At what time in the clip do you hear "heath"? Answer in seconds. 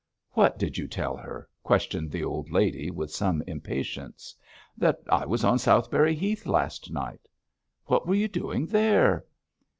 6.15-6.47